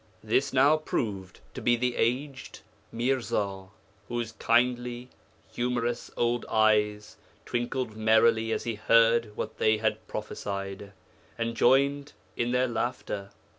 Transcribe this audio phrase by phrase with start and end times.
[0.23, 2.61] 'This now proved to be the aged
[2.91, 3.67] Mirza,
[4.07, 5.11] whose kindly,
[5.51, 10.93] humorous old eyes twinkled merrily as he heard what they had prophesied,
[11.37, 13.29] and joined in their laughter.